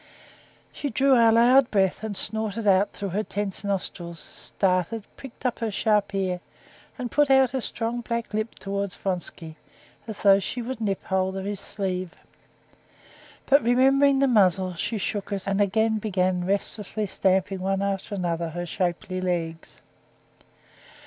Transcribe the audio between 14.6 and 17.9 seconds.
she shook it and again began restlessly stamping one